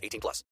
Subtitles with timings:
[0.00, 0.44] 18 plus.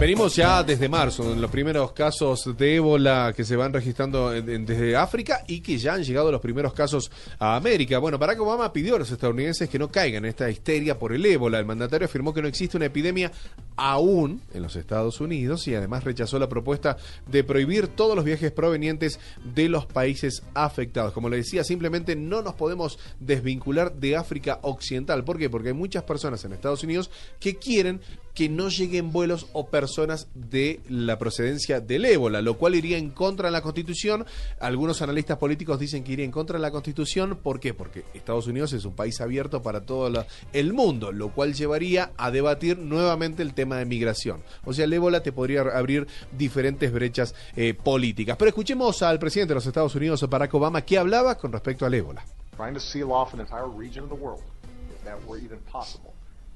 [0.00, 4.96] Venimos ya desde marzo, en los primeros casos de ébola que se van registrando desde
[4.96, 7.98] África y que ya han llegado los primeros casos a América.
[7.98, 11.26] Bueno, Barack Obama pidió a los estadounidenses que no caigan en esta histeria por el
[11.26, 11.58] ébola.
[11.58, 13.30] El mandatario afirmó que no existe una epidemia
[13.76, 18.52] aún en los Estados Unidos y además rechazó la propuesta de prohibir todos los viajes
[18.52, 19.18] provenientes
[19.54, 21.12] de los países afectados.
[21.12, 25.24] Como le decía, simplemente no nos podemos desvincular de África Occidental.
[25.24, 25.50] ¿Por qué?
[25.50, 28.00] Porque hay muchas personas en Estados Unidos que quieren
[28.34, 33.10] que no lleguen vuelos o personas de la procedencia del ébola, lo cual iría en
[33.10, 34.24] contra de la Constitución.
[34.60, 37.38] Algunos analistas políticos dicen que iría en contra de la Constitución.
[37.42, 37.74] ¿Por qué?
[37.74, 42.30] Porque Estados Unidos es un país abierto para todo el mundo, lo cual llevaría a
[42.30, 44.42] debatir nuevamente el tema de migración.
[44.64, 48.36] O sea, el ébola te podría abrir diferentes brechas eh, políticas.
[48.36, 51.94] Pero escuchemos al presidente de los Estados Unidos, Barack Obama, que hablaba con respecto al
[51.94, 52.24] ébola.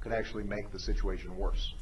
[0.05, 1.73] could actually make the situation worse.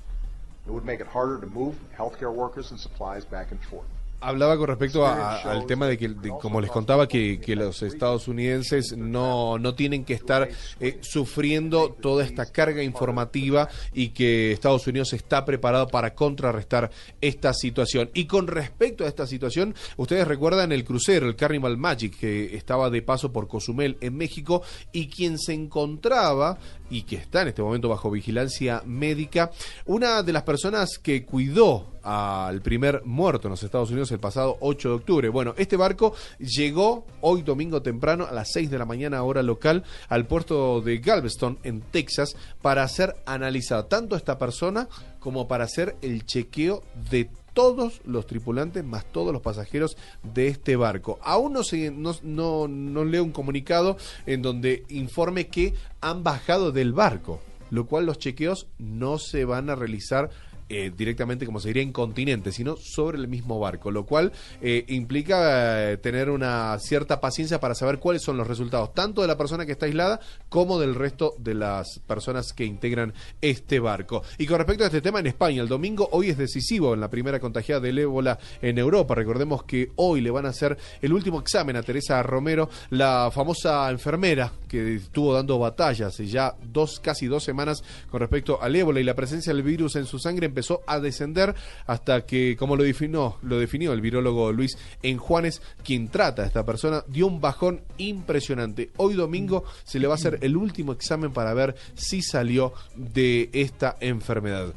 [0.66, 3.86] It would make it harder to move healthcare workers and supplies back and forth.
[4.24, 7.56] Hablaba con respecto a- a- al tema de que, de- como les contaba, que, que
[7.56, 14.52] los estadounidenses no, no tienen que estar eh, sufriendo toda esta carga informativa y que
[14.52, 16.90] Estados Unidos está preparado para contrarrestar
[17.22, 18.10] esta situación.
[18.14, 22.90] Y con respecto a esta situación, ustedes recuerdan el crucero, el Carnival Magic, que estaba
[22.90, 26.58] de paso por Cozumel en México y quien se encontraba
[26.90, 29.52] y que está en este momento bajo vigilancia médica,
[29.86, 34.58] una de las personas que cuidó al primer muerto en los Estados Unidos el pasado
[34.60, 35.30] 8 de octubre.
[35.30, 39.84] Bueno, este barco llegó hoy domingo temprano a las 6 de la mañana hora local
[40.10, 44.88] al puerto de Galveston en Texas para ser analizado tanto esta persona
[45.20, 50.76] como para hacer el chequeo de todos los tripulantes más todos los pasajeros de este
[50.76, 51.20] barco.
[51.22, 56.94] Aún no se no, no leo un comunicado en donde informe que han bajado del
[56.94, 60.30] barco, lo cual los chequeos no se van a realizar
[60.74, 64.86] eh, directamente, como se diría, en continente, sino sobre el mismo barco, lo cual eh,
[64.88, 69.38] implica eh, tener una cierta paciencia para saber cuáles son los resultados, tanto de la
[69.38, 70.20] persona que está aislada
[70.50, 74.24] como del resto de las personas que integran este barco.
[74.38, 77.10] Y con respecto a este tema, en España, el domingo hoy es decisivo en la
[77.10, 79.16] primera contagiada del ébola en Europa.
[79.16, 83.90] Recordemos que hoy le van a hacer el último examen a Teresa Romero, la famosa
[83.90, 89.00] enfermera que estuvo dando batalla hace ya dos, casi dos semanas con respecto al ébola
[89.00, 92.84] y la presencia del virus en su sangre empezó a descender hasta que, como lo
[92.84, 97.82] definió, lo definió el virólogo Luis Enjuanes, quien trata a esta persona, dio un bajón
[97.98, 98.92] impresionante.
[98.96, 103.50] Hoy domingo se le va a hacer el último examen para ver si salió de
[103.52, 104.74] esta enfermedad.